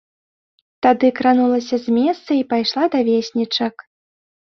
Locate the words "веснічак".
3.11-3.75